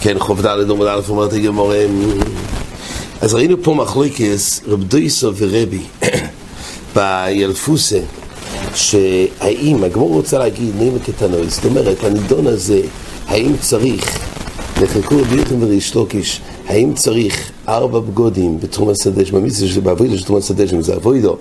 [0.00, 1.76] כן, חוב ד' עמוד א' אומרת הגמורה
[3.20, 5.82] אז ראינו פה מחלוקס רב דויסו ורבי
[6.94, 7.98] בילפוסה
[8.74, 12.80] שהאם, הגמור רוצה להגיד נעימה קטנוי, זאת אומרת, הנידון הזה,
[13.26, 14.18] האם צריך,
[14.82, 20.36] נחלקו רבי יוחנן וריש לוקיש, האם צריך ארבע בגודים בתחום השדה, שזה בעבודו של תחום
[20.36, 21.36] השדה, שזה אבוידו,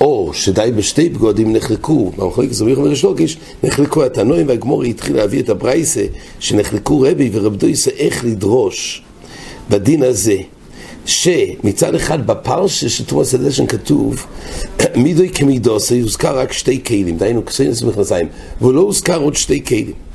[0.00, 5.42] או שדי בשתי בגודים נחלקו, במחלוקת רבי יוחנן וריש לוקיש, נחלקו התנועים והגמור התחיל להביא
[5.42, 6.04] את הברייסה,
[6.40, 9.02] שנחלקו רבי ורב דויסה איך לדרוש
[9.70, 10.36] בדין הזה.
[11.06, 14.26] שמצד אחד בפרשה של תרומה סדשן כתוב
[14.96, 18.28] מידוי כמידוסי הוזכר רק שתי כלים, דהיינו כסוינס ומכנסיים,
[18.62, 20.05] ולא הוזכר עוד שתי כלים.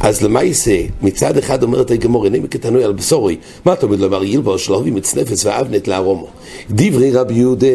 [0.00, 3.96] אז למעשה, מצד אחד אומרת הגמור, הנה מקטנוי על בשורוי, מה אתה אומר?
[3.96, 6.26] לומר ילבו שלא הביא מצנפס ואבנת לארומו?
[6.70, 7.66] דברי רבי יהודה,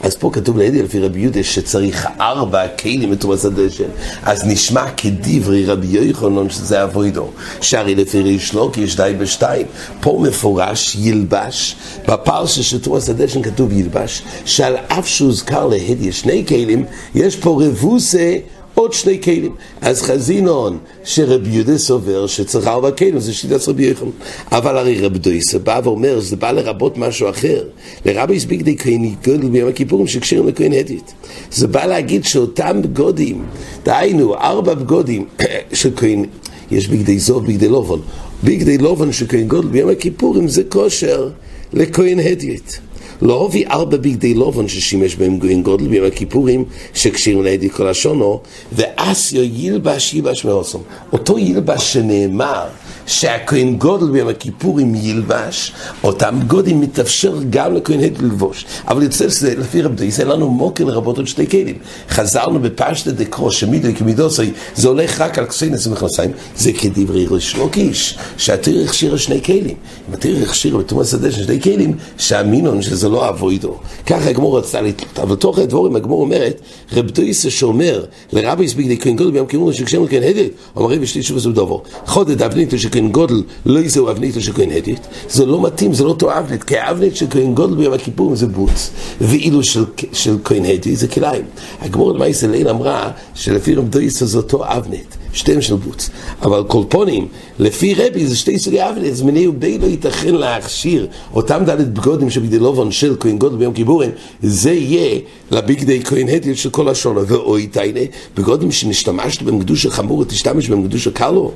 [0.00, 3.88] אז פה כתוב לידי לפי רבי יהודה שצריך ארבע כלים מתומס הדשן,
[4.22, 7.28] אז נשמע כדברי רבי יוחנן שזה אבוידו,
[7.60, 9.66] שהרי לפי ריש כי יש די בשתיים,
[10.00, 11.76] פה מפורש ילבש,
[12.08, 16.84] בפרשה של תומס הדשן כתוב ילבש, שעל אף שהוזכר להדי שני כלים,
[17.14, 18.36] יש פה רבוסה
[18.74, 19.54] עוד שני כלים.
[19.80, 24.06] אז חזינון שרבי יהודה סובר שצריך ארבע כלים, זה שיטת רבי יחם.
[24.52, 27.64] אבל הרי רבי דויסה בא ואומר, זה בא לרבות משהו אחר.
[28.06, 31.14] לרבי הסביק די כהן גודל ביום הכיפורים שקשירים לכהן הדית.
[31.52, 33.44] זה בא להגיד שאותם בגודים,
[33.84, 35.26] דהיינו ארבע בגודים
[35.72, 36.24] של כהן,
[36.70, 38.00] יש בגדי זוב, בגדי לובון.
[38.44, 41.28] בגדי לובון של כהן גודל ביום הכיפורים זה כושר
[41.72, 42.80] לכהן הדית.
[43.22, 48.40] לא הובי ארבע בגדי לובן ששימש בהם גוין גודל ביום הכיפורים שקשירים לידי כל השונו
[48.72, 52.64] ואסיו ילבש ילבש מאוסום אותו ילבש שנאמר
[53.06, 55.72] שהכהן גודל ביום הכיפורים ילבש,
[56.04, 58.64] אותם גודים מתאפשר גם לכהן הד ללבוש.
[58.88, 61.78] אבל יוצא שזה, לפי רב דייס, אין לנו מוקר לרבות עוד שתי כלים.
[62.08, 68.18] חזרנו בפשטה דקרו, שמידו כמידוסי, זה הולך רק על כסינס ומכנסיים, זה כדברי ריש לוקיש,
[68.36, 69.76] שהתיר הכשיר שני כלים.
[70.08, 73.76] אם התיר הכשיר בתומר שדה של שני כלים, שהמינון שזה לא אבוידו.
[74.06, 75.18] ככה הגמור רצתה לתלות.
[75.18, 76.60] אבל תוך הדבורים הגמור אומרת,
[76.92, 80.36] רב דייס שאומר, לרבי יסביק די כהן גודל ביום כיפורים, שכשם כהן הד,
[80.76, 81.82] אומר רבי שלי שוב וזו דובו.
[82.06, 86.08] חודד אבניתו שכהן גודל לא יזהו אבנית של כהן הדית, זה לא מתאים, זה לא
[86.08, 88.90] אותו אבנית, כי האבנית של כהן גודל ביום הכיפורים זה בוץ,
[89.20, 91.44] ואילו של, של כהן הדית זה כליים.
[91.80, 95.16] הגמור למעשה ליל אמרה שלפי רב דויסו זה אותו אבנית.
[95.34, 96.10] שתיהם של בוץ.
[96.42, 97.28] אבל קולפונים,
[97.58, 102.30] לפי רבי זה שתי סוגי אבנית, אז מיני ובי לא ייתכן להכשיר אותם דלת בגודים
[102.30, 104.10] שבגדי לובון של כהן גודל ביום כיפורים,
[104.42, 108.00] זה יהיה לבגדי כהן הדית של כל השונו, ואוי תיינה,
[108.36, 111.52] בגודים שנשתמשת בהם קדושה חמורה, תשתמש בהם קדושה קלו.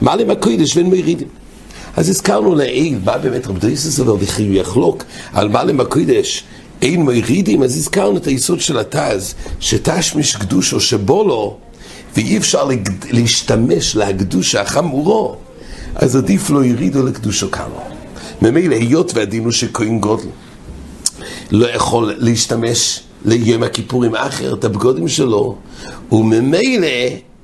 [0.00, 1.28] מה למה קוידש ואין מרידים?
[1.96, 6.44] אז הזכרנו לעיל, מה באמת רב דריסס סובר וכי הוא יחלוק על מה למה קוידש
[6.82, 11.56] אין מרידים, אז הזכרנו את היסוד של התז, שתשמיש קדושו שבולו,
[12.16, 12.68] ואי אפשר
[13.10, 15.36] להשתמש להקדושה החמורו,
[15.94, 17.82] אז עדיף לא ירידו לקדושו קלו.
[18.42, 20.28] ממילא היות והדין הוא שכהן גודל
[21.50, 25.56] לא יכול להשתמש ליום הכיפורים אחר את הבגודים שלו,
[26.12, 26.86] וממילא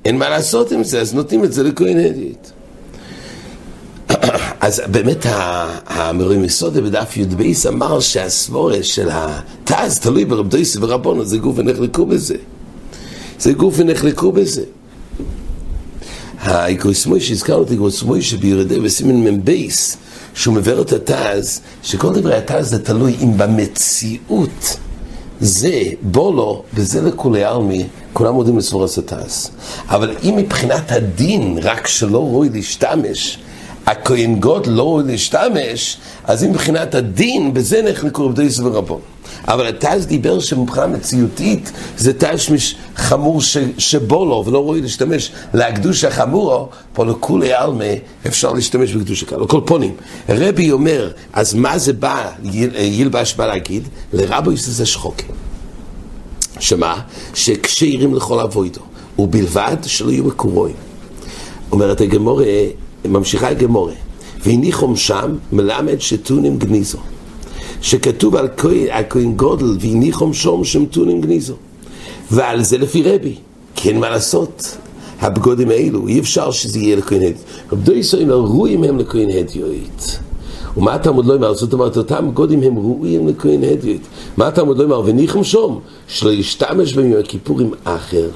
[0.05, 2.51] אין מה לעשות עם זה, אז נותנים את זה לכהן הדית.
[4.59, 5.25] אז באמת
[5.85, 12.05] המורים יסודה בדף י"ב אמר שהסבורה של התז תלוי ברב דויסי ורבונו, זה גוף ונחלקו
[12.05, 12.35] בזה.
[13.39, 14.63] זה גוף ונחלקו בזה.
[16.39, 19.97] האיקרוס מוישה, הזכרנו את האיקרוס מוישה בירדה בסימן מבייס,
[20.33, 24.77] שהוא מבאר את התז, שכל דברי התז זה תלוי אם במציאות
[25.39, 29.51] זה בולו וזה לכולי עלמי, כולם יודעים לסבור הסטס.
[29.89, 33.37] אבל אם מבחינת הדין, רק שלא רואי להשתמש,
[33.85, 39.01] הכהן גוד לא רואי להשתמש, אז אם מבחינת הדין, בזה נחלקו רב דייס ורבון.
[39.47, 42.51] אבל התז דיבר שמבחינה מציאותית זה תז
[42.95, 47.83] חמור ש, שבולו ולא רואי להשתמש להקדוש החמורו, פה לכולי עלמה
[48.27, 49.47] אפשר להשתמש בקדוש הקהל.
[49.47, 49.93] כל פונים,
[50.29, 52.31] רבי אומר, אז מה זה בא,
[52.73, 53.83] ילבש בא להגיד?
[54.13, 55.29] לרבו יש לזה שחוקים.
[56.59, 57.01] שמה?
[57.33, 58.81] שכשירים לכל אבוידו,
[59.19, 60.75] ובלבד שלא יהיו מקורואים.
[61.71, 62.45] אומרת הגמורה,
[63.05, 63.93] ממשיכה הגמורה,
[64.43, 66.99] והניחום שם מלמד שטונים גניזו.
[67.81, 68.47] שכתוב על
[69.09, 71.55] כהן גודל והניחום שום שמטונים גניזו.
[72.31, 73.35] ועל זה לפי רבי,
[73.75, 74.77] כן מה לעשות?
[75.19, 77.37] הבגודים האלו, אי אפשר שזה יהיה לכהן הדיוט.
[77.71, 80.01] רב דויסו אומר, ראויים הם לכהן הדיוט.
[80.77, 81.53] ומה התלמוד לא אומר?
[81.53, 84.01] זאת אומרת, אותם גודים הם ראויים לכהן הדיוט.
[84.37, 85.01] מה התלמוד לא אומר?
[85.05, 88.29] וניחם שום, שלא ישתמש עם הכיפורים אחר.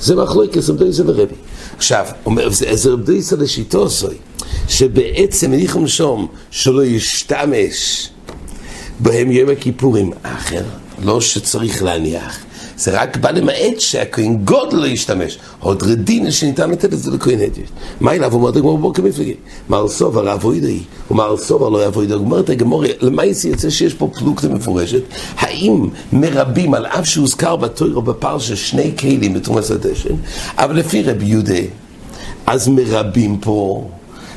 [0.00, 1.34] זה מחלוקת רב דויסו ורבי.
[1.76, 4.14] עכשיו, אומר, זה רב דויסו לשיטו סוי,
[4.68, 8.08] שבעצם ניחם שום, שלא ישתמש
[9.02, 10.62] בהם יום הכיפורים אחר,
[11.04, 12.38] לא שצריך להניח.
[12.76, 15.38] זה רק בא למעט שהכהן גודל לא ישתמש.
[15.60, 17.68] עוד רדין שניתן לתת את זה לכהן הדיוט.
[18.00, 18.32] מה אליו?
[18.32, 19.34] אומר את הגמור בבוקר מפלגי.
[19.68, 20.80] מר סובר אבוידאי,
[21.10, 22.16] ומר סובר לא אבוידאי.
[22.16, 25.02] אומרת הגמור, למה יוצא שיש פה פלוגתא מפורשת?
[25.36, 30.14] האם מרבים, על אף שהוזכר בתוירו בפרשה שני כלים בתרומס הדשן,
[30.56, 31.60] אבל לפי רבי יהודה,
[32.46, 33.84] אז מרבים פה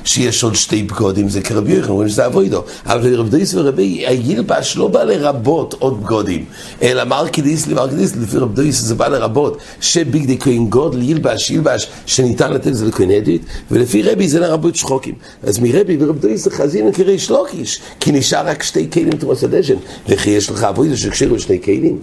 [0.04, 2.64] שיש עוד שתי בגודים, זה כרבי יוחנן, אומרים שזה אבוידו.
[2.86, 6.46] אבל רב דויס ורבי הילבש לא בא לרבות עוד בגודים,
[6.82, 12.54] אלא מרקדיס למרקדיס, לפי רב דויס זה בא לרבות, שבגדי כהן גוד לילבש, ילבש, שניתן
[12.54, 13.42] לתת זה לכהן הדית,
[13.72, 15.16] ולפי רבי זה לרבות שחוקים.
[15.44, 19.76] אז מרבי ורב דויס חזין כריש לוקיש, כי נשאר רק שתי כלים תומס הדשן,
[20.10, 22.00] וכי יש לך אבוידו שקשרו שני כלים.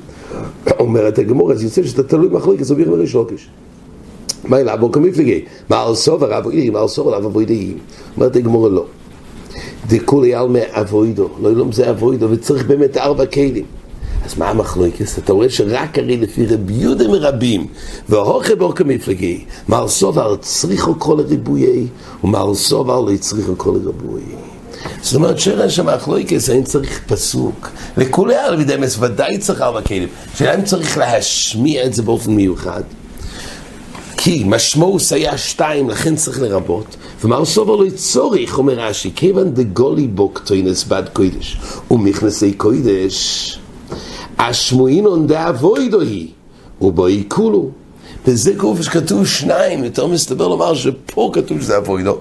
[0.79, 3.49] אומרת הגמור, אז יוצא שאתה תלוי מחלוקת, זה אומר ריש לוקיש.
[4.45, 5.45] מה אלא בו כמפלגי?
[5.69, 7.73] מה על סובר אבוידי, מה על סובר אבוידי?
[8.17, 8.85] אומרת הגמורה לא.
[9.87, 13.65] דכולי עלמא אבוידו, לא ילום זה אבוידו, וצריך באמת ארבע כלים.
[14.25, 15.19] אז מה המחלוקס?
[15.19, 17.67] אתה רואה שרק הרי לפי רבי יהודה מרבים,
[18.09, 21.87] והוכי בור כמפלגי, מעל סובר צריכו כל הריבויי,
[22.25, 24.25] ומעל סובר לא צריכו כל הריבויי.
[25.03, 27.69] זאת אומרת שרש המחלוקס, האם צריך פסוק.
[27.97, 30.09] לכולי עלמא דמס ודאי צריך ארבע כלים.
[30.35, 32.83] שאלה אם צריך להשמיע את זה באופן מיוחד.
[34.23, 36.97] כי משמעוס היה שתיים, לכן צריך לרבות.
[37.25, 41.57] ומר סובר לא צורך, אומר רש"י, כיוון דגולי בו כתוינס בד קוידש
[41.91, 43.59] ומכנסי קוידש,
[44.39, 46.29] השמועינון דאבוידו היא,
[46.81, 47.71] ובואי כולו.
[48.27, 52.19] וזה גוף שכתוב שניים, יותר מסתבר לומר שפה כתוב שזה אבוידו,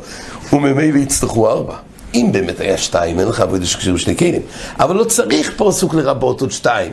[0.53, 1.75] וממילא יצטרכו ארבע.
[2.13, 4.41] אם באמת היה שתיים, אין לך אבוידו שקשור שני כלים.
[4.79, 6.91] אבל לא צריך פוסוק לרבות עוד שתיים.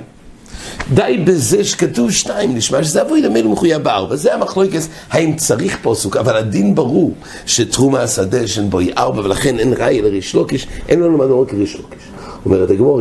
[0.94, 4.16] די בזה שכתוב שתיים, נשמע שזה אבוי למילא מחויב בארבע.
[4.16, 7.12] זה המחלוקס, האם צריך פוסוק, אבל הדין ברור
[7.46, 11.46] שתרומה השדה שאין בו היא ארבע, ולכן אין ראי לריש לוקיש, אין לנו מה לומר
[11.46, 12.02] כריש לוקיש.
[12.46, 13.00] אומרת הגמור,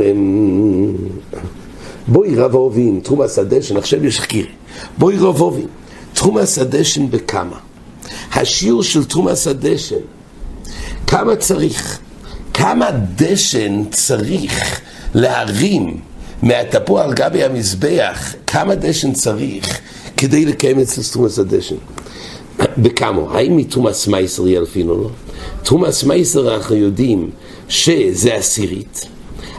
[2.08, 4.50] בואי רב אובין, תרומה השדה עכשיו יש חקירה.
[4.98, 5.68] בואי רב אובין,
[6.14, 6.78] תרומה השדה
[7.10, 7.58] בכמה?
[8.34, 9.96] השיעור של תרומה השדשן,
[11.08, 12.00] כמה צריך?
[12.54, 12.86] כמה
[13.16, 14.82] דשן צריך
[15.14, 16.00] להרים
[16.44, 19.80] מהתפוח על גבי המזבח, כמה דשן צריך
[20.18, 21.76] כדי לקיים את תרומס הדשן?
[22.78, 23.22] בכמה?
[23.32, 25.10] האם מתרומס מייסר ילפין או לא?
[25.64, 27.30] תרומס מייסר אנחנו יודעים
[27.70, 29.06] שזה עשירית.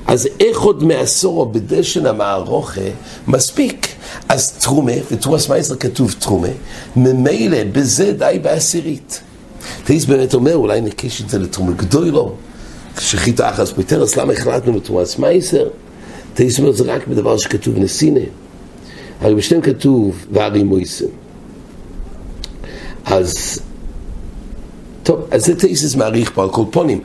[0.07, 2.81] אז איך עוד מעשור בדשן המערוכה
[3.29, 3.87] מספיק?
[4.29, 6.49] אז תרומה, ותרומס מייסר כתוב תרומה,
[6.97, 9.21] ממילא בזה די בעשירית.
[9.85, 12.33] תאיס באמת אומר, אולי נקיש את זה לתרומה גדולו,
[12.99, 15.69] שחיטה אחת פויטרס, למה החלטנו בתרומס מייסר?
[16.37, 18.21] תסמר זה רק בדבר שכתוב נסינה.
[19.21, 21.07] הרי בשניהם כתוב וארי מויסם.
[23.05, 23.59] אז,
[25.03, 27.01] טוב, אז זה תייסס מעריך פה על כל פונים.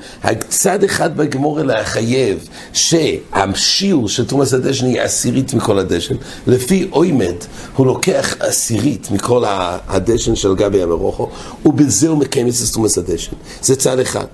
[0.49, 6.15] צד אחד בגמור אלא חייב שהשיעור של תרומס הדשן יהיה עשירית מכל הדשן.
[6.47, 7.35] לפי אוימד,
[7.75, 9.43] הוא לוקח עשירית מכל
[9.87, 11.29] הדשן של גבי המרוחו,
[11.65, 13.31] ובזה הוא מקיים את תרומס הדשן.
[13.61, 14.25] זה צד אחד.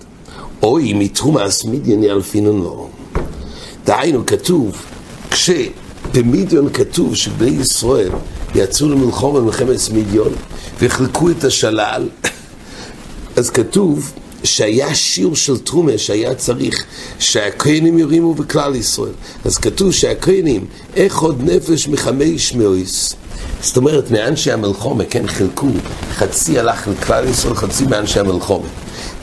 [0.63, 2.87] אוי, מתרומס מידיין ילפינון לא.
[3.87, 4.85] דהיינו, כתוב,
[5.31, 8.11] כשבמידיון כתוב שבני ישראל
[8.55, 10.33] יצאו למלחום במלחמת מידיון
[10.79, 12.09] והחלקו את השלל,
[13.37, 14.11] אז כתוב
[14.43, 16.85] שהיה שיעור של תרומה שהיה צריך
[17.19, 19.13] שהכהנים ירימו בכלל ישראל.
[19.45, 23.15] אז כתוב שהכהנים, איך עוד נפש מחמש מאויס.
[23.61, 25.67] זאת אומרת, מאנשי המלחומה, כן, חילקו,
[26.13, 28.67] חצי הלך לכלל ישראל, חצי מאנשי המלחומה.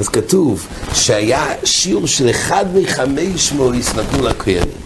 [0.01, 4.85] אז כתוב שהיה שיעור של אחד מחמש מאויס נתנו לכהנים.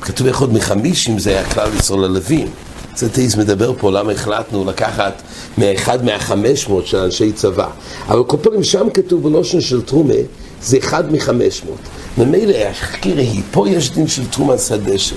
[0.00, 2.48] כתוב עוד מחמישים זה היה כלל ישראל הלווים.
[2.96, 5.22] זה תייס מדבר פה למה החלטנו לקחת
[5.58, 7.68] מאחד מהחמש מאות של אנשי צבא.
[8.08, 10.14] אבל כל פעם שם כתוב בלושן של תרומה,
[10.62, 11.78] זה אחד מחמש מאות.
[12.18, 12.54] ממילא
[13.04, 15.16] היא, פה יש דין של תרומה סדשן.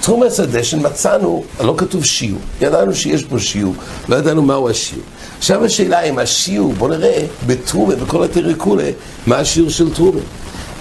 [0.00, 3.74] תרומה סדשן מצאנו, לא כתוב שיעור, ידענו שיש פה שיעור,
[4.08, 5.04] לא ידענו מהו השיעור.
[5.38, 8.90] עכשיו השאלה אם השיעור, בוא נראה בתרומה, בכל התרקולה,
[9.26, 10.20] מה השיעור של תרומה.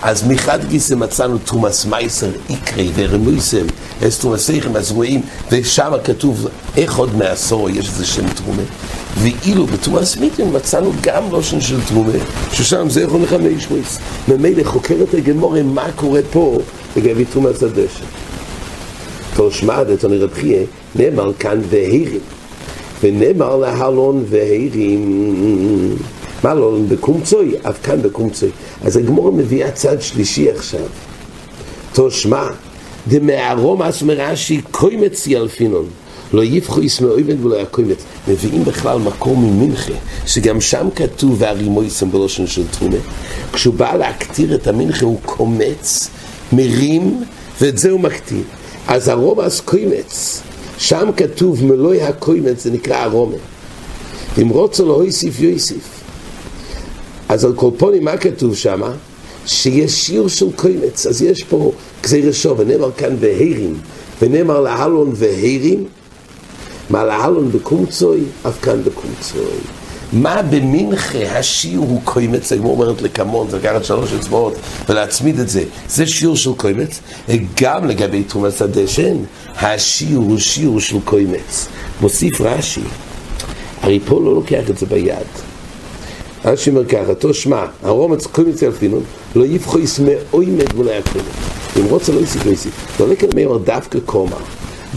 [0.02, 3.66] אז מחד גיסא מצאנו תרומס מייסר איקרי ורמויסם,
[4.08, 8.62] אס תרומסייכם, אז רואים, ושם כתוב איך עוד מעשור יש איזה שם תרומה.
[9.18, 12.12] ואילו בתרומס מיתיון מצאנו גם לושן של תרומה,
[12.54, 14.00] ששם זה יכול לחמש מויס.
[14.28, 16.60] ממילא חוקרת הגמורה מה קורה פה
[16.98, 18.06] לגבי תרומס הדשא.
[19.36, 20.64] כל שמע דתוני רב חייה,
[20.96, 22.20] נאמר כאן והירים.
[23.02, 25.96] ונאמר להלון והירים.
[26.44, 27.56] מה לא בקומצוי?
[27.62, 28.50] אף כאן בקומצוי.
[28.84, 30.86] אז הגמור מביאה צד שלישי עכשיו.
[31.94, 32.48] תושמע,
[33.08, 35.86] דמערום אס מרש"י קוימץ ילפינון.
[36.34, 38.04] לא יפחו ישמע אויבן ולא יקוימץ.
[38.28, 39.94] מביאים בכלל מקום ממנחה,
[40.26, 42.98] שגם שם כתוב והרימויסם בלושן של תרומה.
[43.54, 46.10] כשהוא בא להקטיר את המנחה הוא קומץ,
[46.54, 47.24] מרים,
[47.62, 48.44] ואת זה הוא מקטיר.
[48.88, 50.42] אז הרום אס קוימץ.
[50.78, 53.38] שם כתוב מלואי הקוימת, זה נקרא ארומה.
[54.42, 56.01] אם רוצה לא יוסיף יוסיף.
[57.32, 58.82] אז על כל פונים מה כתוב שם?
[59.46, 61.72] שיש שיר של קוימץ, אז יש פה
[62.04, 63.80] גזיר שוב, ונאמר כאן והרים,
[64.22, 65.86] ונאמר להלון והרים,
[66.90, 69.46] מה להלון בקומצוי, אף כאן בקומצוי.
[70.14, 74.54] מה במנחה השיעור הוא קוימץ, הגמור אומרת לקמון, זה לקחת שלוש אצבעות
[74.90, 77.00] ולהצמיד את זה, זה שיעור של קוימץ,
[77.62, 79.18] גם לגבי תרומת הדשן,
[79.56, 81.68] השיעור הוא שיעור של קוימץ.
[82.02, 82.82] מוסיף רש"י,
[83.82, 85.51] הרי פה לא לוקח את זה ביד.
[86.46, 89.04] רש"י אומר ככה, תשמע, הרומץ קוימץ אלפינון,
[89.36, 91.28] לא יבחויס מאוימד ולא יקוימץ.
[91.80, 93.00] אם רוצה לא יסיף לא יסיף.
[93.00, 94.36] לא לקרוא מאמר דווקא קומה.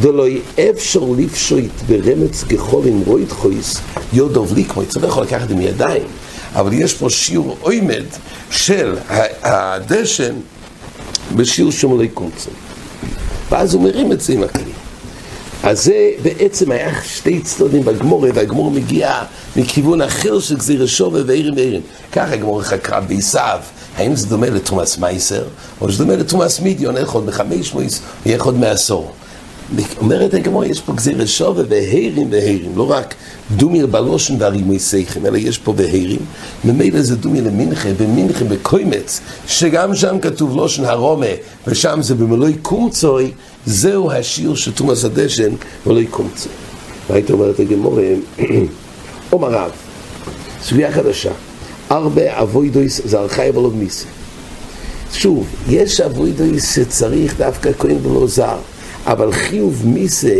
[0.00, 0.26] דלא
[0.70, 3.80] אפשר לפשוט ברמץ גחול עם רויד חויס
[4.12, 6.02] יודוב ליקמוי, אתה לא יכול לקחת עם ידיים,
[6.54, 8.04] אבל יש פה שיעור עומד
[8.50, 8.94] של
[9.42, 10.34] הדשן
[11.36, 12.50] בשיעור שמולי קומצו.
[13.50, 14.73] ואז הוא מרים את זה עם הכלי.
[15.66, 19.24] אז זה בעצם היה שתי צדדים בגמורה, והגמורה מגיעה
[19.56, 21.80] מכיוון אחר של גזיר שובה ועירים ועירים.
[22.12, 23.58] ככה הגמורה חקרה בעיסאו,
[23.96, 25.44] האם זה דומה לתומאס מייסר,
[25.80, 29.12] או שזה דומה לתומאס מידיון, איך עוד מחמש מויס, איך עוד מעשור.
[30.00, 33.14] אומרת הגמור, יש פה גזיר שובה והרים והרים, לא רק
[33.56, 36.20] דומיר בלושן והרימוי סייכם, אלא יש פה בהרים,
[36.64, 41.26] ממילא זה דומיר למינכה, במינכה בקוימץ, שגם שם כתוב לושן הרומה,
[41.66, 43.32] ושם זה במלואי קומצוי,
[43.66, 45.52] זהו השיר של תומאס הדשן,
[45.86, 46.52] מלואי קומצוי.
[47.10, 47.98] והיית אומרת הגמור,
[49.30, 49.70] עומר רב,
[50.62, 51.32] סוגיה חדשה,
[51.90, 54.06] הרבה אבוידויס זה ארכאי ולא מיסה.
[55.12, 58.56] שוב, יש אבוידויס שצריך דווקא כהן ולא זר.
[59.06, 60.38] אבל חיוב מיסה,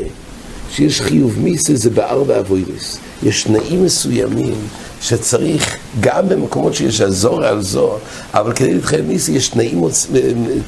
[0.71, 2.99] שיש חיוב מיסה זה בארבע אבוידס.
[3.23, 4.54] יש תנאים מסוימים
[5.00, 7.99] שצריך, גם במקומות שיש הזור על זור,
[8.35, 9.83] אבל כדי להתחייב מיסה יש תנאים,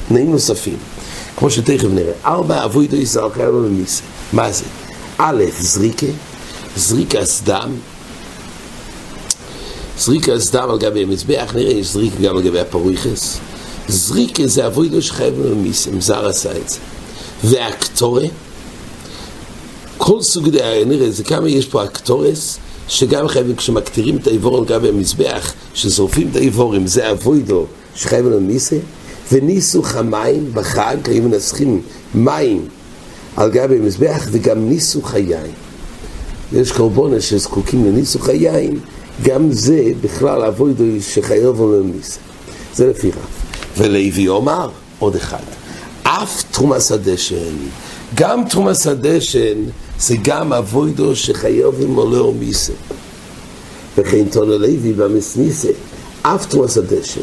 [0.07, 0.77] תנאים נוספים.
[1.37, 4.03] כמו שתכף נראה, ארבע אבוידס זה הלכה לו למיסה.
[4.33, 4.63] מה זה?
[5.17, 6.05] א', זריקה,
[6.75, 7.71] זריקה סדם,
[9.99, 13.39] זריקה סדם על גבי המזבח, נראה, יש זריקה גם על גבי הפרויכס.
[13.87, 16.77] זריקה זה אבוידו שחייב לנו מיסה, מזר עשה את זה.
[17.43, 18.25] והקטורה,
[19.97, 20.49] כל סוג,
[20.85, 26.29] נראה, זה כמה יש פה הקטורס, שגם חייבים, כשמקטירים את האיבור על גבי המזבח, ששורפים
[26.31, 27.65] את האיבורים, זה אבוידו
[27.95, 28.77] שחייבים על מיסה,
[29.31, 31.81] וניסוך המים בחג, היו מנסחים
[32.15, 32.65] מים
[33.35, 35.51] על גבי המזבח, וגם ניסוך היין.
[36.53, 38.79] יש קורבונה שזקוקים לניסוך היין,
[39.23, 42.19] גם זה בכלל אבוידו שחייב על מיסה.
[42.75, 43.17] זה לפי רב.
[43.77, 44.69] ולוי אומר,
[44.99, 45.43] עוד אחד.
[46.03, 47.55] אף תרומס הדשן,
[48.15, 49.57] גם תרומס הדשן
[49.99, 52.73] זה גם אבוידו שחייב עם עולה או מיסה.
[53.97, 55.69] וכן תון הלוי במסניסה,
[56.21, 57.21] אף תרומס הדשן.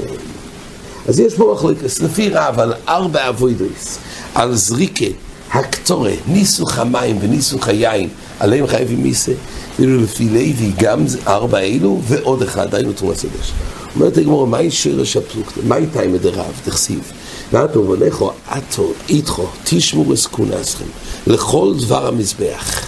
[1.08, 3.98] אז יש פה מחלוקת, לפי רב על ארבע אבוידויס,
[4.34, 5.04] על זריקה,
[5.52, 8.08] הקטורה, ניסוך המים וניסוך היין,
[8.40, 9.32] עליהם חייבים מיסה,
[9.78, 13.54] ואילו לפי לוי גם ארבע אלו ועוד אחד, היינו תרומס הדשן.
[13.94, 15.60] אומרת הגמור, מהי שרש הפלוגתא?
[15.64, 16.52] מהי תיימא דרב?
[16.64, 17.12] תכסיב.
[17.52, 20.84] ואתו ולכו אתו איתכו תשמור אס כונסכם
[21.26, 22.86] לכל דבר המזבח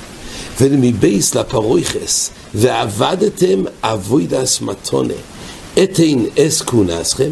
[0.60, 5.14] ומבייס לפרויכס ועבדתם אבוידס מתונה
[5.82, 7.30] אתן אס כונסכם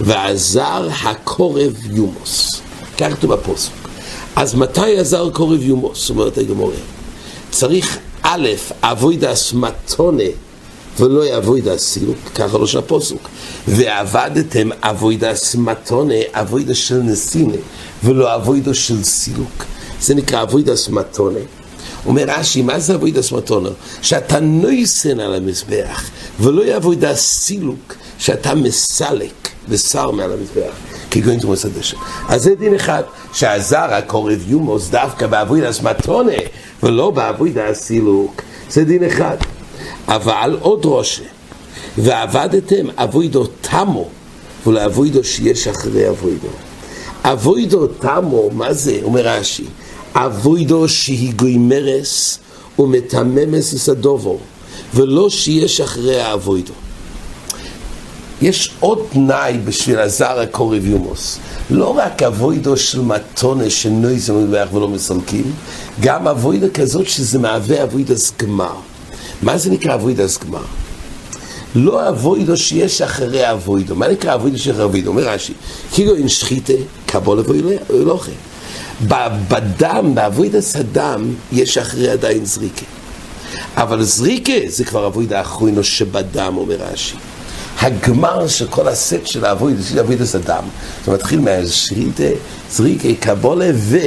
[0.00, 2.60] ועזר הקורב יומוס
[2.98, 3.72] כך כתוב בפוסק
[4.36, 6.10] אז מתי עזר קורב יומוס?
[6.10, 6.74] אומרת הגמורה
[7.50, 8.48] צריך א',
[8.82, 10.24] אבוידס מתונה
[10.98, 13.28] ולא יעבוד סילוק, ככה לא של הפוסוק.
[13.68, 17.56] ועבדתם אבוידה סמטונה, אבוידה של נסינה,
[18.04, 19.64] ולא אבוידה של סילוק.
[20.00, 21.38] זה נקרא אבוידה סמטונה.
[22.06, 23.68] אומר רש"י, מה זה אבוידה סמטונה?
[24.02, 26.04] שאתה נויסן על המזבח,
[26.40, 27.94] ולא יעבוד סילוק,
[28.24, 30.74] שאתה מסלק בשר מעל המזבח.
[31.10, 31.96] כגון תומוס הדשא.
[32.28, 33.02] אז זה דין אחד,
[33.32, 36.32] שהזר הקורב יומוס דווקא באבוידה סמטונה,
[36.82, 38.42] ולא באבוידה הסילוק.
[38.70, 39.36] זה דין אחד.
[40.08, 41.22] אבל עוד רושה,
[41.98, 44.08] ועבדתם אבוידו תמו,
[44.66, 46.48] ולאבוידו שיש אחרי אבוידו.
[47.24, 48.98] אבוידו תמו, מה זה?
[49.02, 49.64] אומר רש"י,
[50.14, 52.38] אבוידו שהיא גוימרס
[52.78, 54.38] ומתממס אסדובו,
[54.94, 56.83] ולא שיש אחרי האבוידו.
[58.44, 61.38] יש עוד תנאי בשביל הזר הקורב יומוס.
[61.70, 65.52] לא רק אבוידו של מתונה שנויזם מלבח ולא מסלקים,
[66.00, 68.74] גם אבוידו כזאת שזה מהווה אבוידס גמר.
[69.42, 70.62] מה זה נקרא אבוידס גמר?
[71.74, 73.94] לא אבוידו שיש אחרי אבוידו.
[73.94, 75.10] מה נקרא אבוידו שיש אחרי אבוידו?
[75.10, 75.52] אומר רש"י,
[75.92, 76.72] כאילו אין שחיתה,
[77.06, 78.32] קבול אבוילוכה.
[79.48, 82.86] בדם, באבוידס הדם, יש אחרי עדיין זריקה.
[83.76, 87.16] אבל זריקה זה כבר אבוידה אחרונו שבדם, אומר רש"י.
[87.78, 90.64] הגמר של כל הסט של האבוידה, של אבוידס הדם,
[91.04, 92.22] זה מתחיל מהשריטה,
[92.70, 93.98] זריקה, קבולה ו...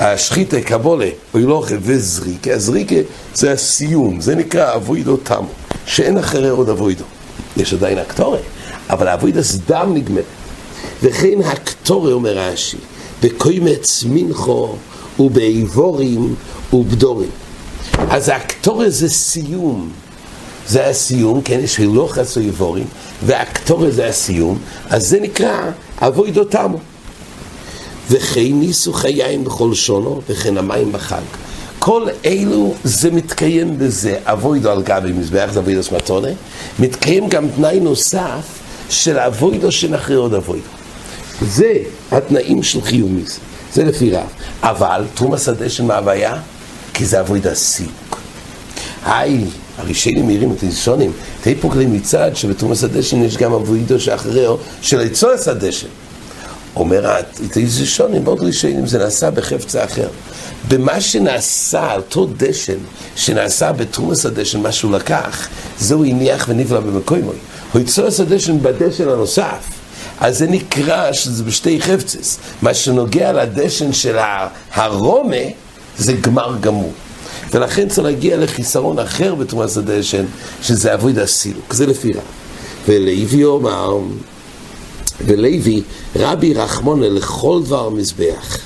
[0.00, 2.94] השחיתה, קבולה, אוילוכה וזריקה, הזריקה
[3.34, 5.48] זה הסיום, זה נקרא אבוידו תמו,
[5.86, 7.04] שאין אחרי עוד אבוידו.
[7.56, 8.40] יש עדיין הקטורת,
[8.90, 10.24] אבל אבוידו סדם נגמרת.
[11.02, 12.76] וכן הקטורת, אומר רש"י,
[13.22, 14.76] בקוימץ מנחו
[15.18, 16.34] ובאיבורים
[16.72, 17.30] ובדורים.
[18.10, 19.90] אז הקטורת זה סיום.
[20.68, 22.86] זה הסיום, כן, יש הילוך עשו איבורים,
[23.26, 24.58] והקטורת זה הסיום,
[24.90, 25.60] אז זה נקרא
[25.98, 26.78] אבוידו תמו.
[28.10, 31.20] וכן ניסו חיים בכל שונו, וכן המים בחג.
[31.78, 36.28] כל אלו זה מתקיים בזה, אבוידו על גבי מזבח, זה אבוידו סמטונה,
[36.78, 38.58] מתקיים גם תנאי נוסף
[38.90, 40.66] של אבוידו שנחרי עוד אבוידו.
[41.42, 41.72] זה
[42.12, 43.40] התנאים של חיומיס,
[43.74, 44.26] זה לפי רב.
[44.62, 46.36] אבל תרום השדה של מהוויה,
[46.94, 48.20] כי זה אבוידו סילוק.
[49.04, 49.44] היי,
[49.82, 51.12] הראשונים מעירים את הראשונים,
[51.42, 55.00] תהי כלי מצד שבתרום השדה יש גם אבוידו שאחריו של
[55.34, 55.88] השדה שלו.
[56.76, 57.10] אומר
[57.56, 60.08] איזה שונים, מאוד ראשונים, זה נעשה בחפצה אחר.
[60.68, 62.78] במה שנעשה, אותו דשן,
[63.16, 65.48] שנעשה בתרומס הדשן, מה שהוא לקח,
[65.78, 67.36] זהו הניח ונבלע במקוימוי.
[67.72, 69.68] הוא יצור את הדשן בדשן הנוסף.
[70.20, 72.38] אז זה נקרא שזה בשתי חפצס.
[72.62, 74.16] מה שנוגע לדשן של
[74.74, 75.36] הרומה,
[75.98, 76.92] זה גמר גמור.
[77.52, 80.24] ולכן צריך להגיע לחיסרון אחר בתרומת הדשן,
[80.62, 81.74] שזה אבוי דסילוק.
[81.74, 82.22] זה לפי רב.
[82.88, 83.98] ולוי אומר,
[85.26, 85.82] ולוי
[86.16, 88.58] רבי רחמונה לכל דבר מזבח.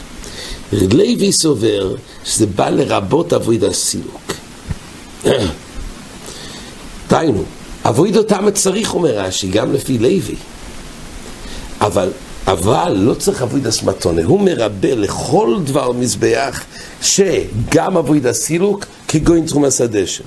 [0.72, 4.32] לוי סובר שזה בא לרבות אבויד הסילוק.
[7.10, 7.44] דהיינו,
[7.84, 10.34] אבויד אותם צריך, אומר רש"י, גם לפי לוי.
[11.80, 12.10] אבל,
[12.46, 16.62] אבל לא צריך אבויד הסמטונה, הוא מרבה לכל דבר מזבח
[17.02, 20.24] שגם אבויד הסילוק כגוין תרומס הדשא.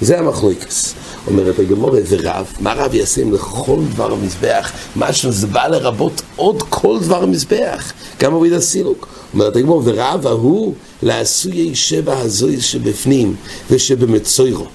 [0.00, 0.94] זה המחלוקס.
[1.26, 4.72] אומרת הגמורה, ורב, מה רב יעשה לכל דבר המזבח?
[4.96, 9.08] משהו זה בא לרבות עוד כל דבר המזבח, גם אביד הסילוק.
[9.34, 13.36] אומרת הגמורה, ורב ההוא לעשויי שבע הזוי שבפנים
[13.70, 14.66] ושבמצוירו.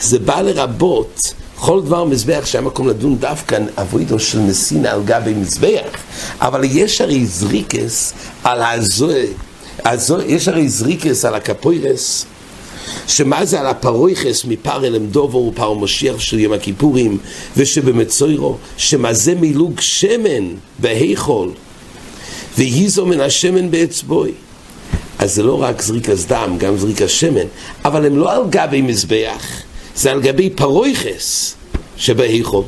[0.00, 5.34] זה בא לרבות כל דבר מזבח שהיה מקום לדון דווקא אבוידו של נסינה על גבי
[5.34, 5.88] מזבח,
[6.40, 8.12] אבל יש הרי זריקס
[8.44, 9.26] על הזוי,
[10.26, 12.26] יש הרי זריקס על הקפוירס,
[13.06, 17.18] שמה זה על הפרויכס מפר אל עמדובו ופר משיח של יום הכיפורים
[17.56, 21.50] ושבמצוירו שמה זה מילוג שמן בהיכול
[22.58, 24.32] והיזו מן השמן באצבוי
[25.18, 27.46] אז זה לא רק זריקת דם, גם זריקת שמן
[27.84, 29.62] אבל הם לא על גבי מזבח
[29.96, 31.54] זה על גבי פרויכס
[31.96, 32.64] שבהיכול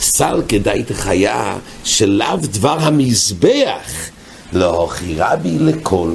[0.00, 4.10] סל כדאי תחיה שלאו דבר המזבח
[4.52, 4.90] לא
[5.42, 6.10] בי לכל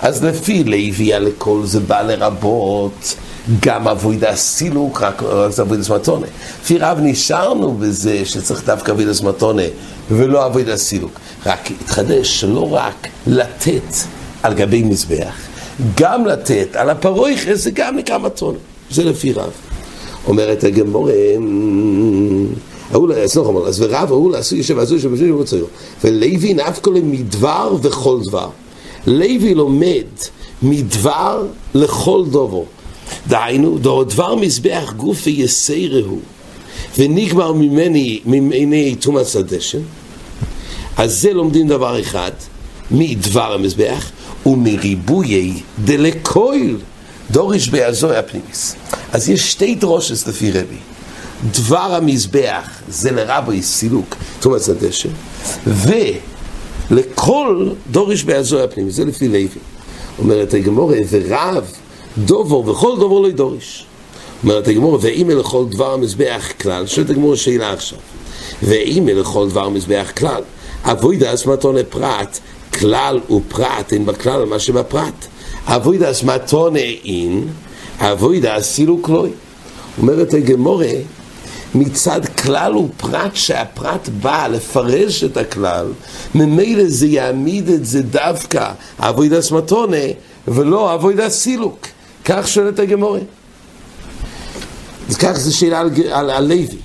[0.00, 3.14] אז לפי לוי על כל זה בא לרבות
[3.60, 5.22] גם אבוידע סילוק, רק
[5.60, 6.26] אבוידע סמטונה.
[6.62, 9.62] לפי רב נשארנו בזה שצריך דווקא אבוידע סמטונה
[10.10, 11.20] ולא אבוידע סילוק.
[11.46, 13.94] רק התחדש שלא רק לתת
[14.42, 15.34] על גבי מזבח,
[15.96, 18.58] גם לתת על הפרויך, זה גם נקרא מתונה.
[18.90, 19.71] זה לפי רב.
[20.28, 21.12] אומרת הגמורה,
[23.66, 25.56] אז ורב ההוא לעשו עשו ישב עשו ישב עשו
[26.04, 28.48] ולוי נפקו למדבר וכל דבר.
[29.06, 30.06] לוי לומד
[30.62, 32.64] מדבר לכל דובו.
[33.28, 36.18] דהיינו, דור דבר מזבח גופי יסיירהו,
[36.98, 39.78] ונגמר ממני, ממני תומאס הדשן,
[40.96, 42.30] אז זה לומדים דבר אחד,
[42.90, 44.10] מדבר המזבח,
[44.46, 45.52] ומריבויי
[45.84, 46.76] דלקויל,
[47.30, 48.74] דוריש בעזוי הפנימיס.
[49.12, 50.78] אז יש שתי דרושס לפי רבי.
[51.50, 55.10] דבר המזבח זה לרבי סילוק, תומאס הדשן,
[55.66, 55.92] ו...
[56.90, 59.48] לכל דורש בעזוי הפנימי, זה לפי לוי.
[60.18, 61.64] אומרת הגמורה, ורב
[62.18, 63.86] דובו וכל דובו לא ידורש.
[64.42, 67.98] אומרת הגמורה, ואימא לכל דבר מזבח כלל, שואלת הגמורה שאלה עכשיו,
[68.62, 70.42] ואימא לכל דבר מזבח כלל,
[70.84, 72.38] אבוידע אסמתון לפרט,
[72.78, 75.26] כלל ופרט, אין בכלל מה שבפרט.
[75.66, 77.48] אבוידע אסמתון אין,
[78.02, 79.30] אבוידע אסילו כלוי.
[79.98, 80.92] אומרת הגמורה,
[81.74, 85.86] מצד כלל ופרט שהפרט בא לפרש את הכלל,
[86.34, 90.06] ממילא זה יעמיד את זה דווקא אבוידס מתונה
[90.48, 91.86] ולא אבוידס סילוק.
[92.24, 93.20] כך שואלת הגמורה.
[95.08, 96.78] אז כך זה שאלה על, על, על לוי.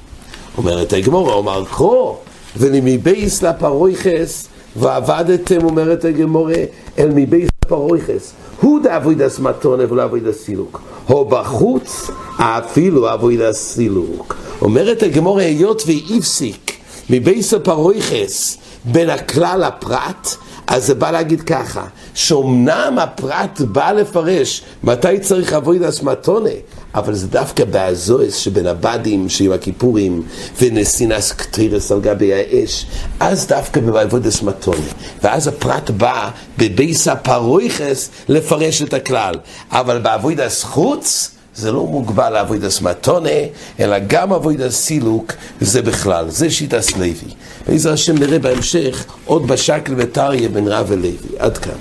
[0.57, 2.17] אומרת הגמורה, אומר קרו,
[2.57, 6.63] ולמבייס לפרויכס ועבדתם, אומרת הגמורה,
[6.99, 8.33] אל מבייס לפרויכס.
[8.61, 10.81] הוא דאבוידס מתונה ולא אבוידס סילוק.
[11.09, 14.35] או בחוץ אפילו אבוידס סילוק.
[14.61, 16.76] אומרת הגמור היות ואיפסיק
[17.09, 20.35] מבייס הפרויכס בין הכלל לפרט,
[20.67, 26.49] אז זה בא להגיד ככה, שאומנם הפרט בא לפרש מתי צריך אבוידס מתונה,
[26.95, 30.23] אבל זה דווקא באזויס שבין הבדים, שעם הכיפורים,
[30.61, 32.85] ונסינס קטרירס על גבי האש,
[33.19, 34.87] אז דווקא באבוידס מתונה.
[35.23, 39.35] ואז הפרט בא בבייס הפרויכס לפרש את הכלל.
[39.71, 43.39] אבל באבוידס חוץ, זה לא מוגבל לעבודת מתונה,
[43.79, 47.33] אלא גם עבודת סילוק זה בכלל, זה שיטס לוי.
[47.67, 51.17] בעזר השם נראה בהמשך עוד בשקל וטריה בין רב ולוי.
[51.39, 51.71] עד כאן.